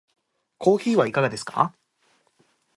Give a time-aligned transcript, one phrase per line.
[0.57, 1.75] コーヒーはいかがですか？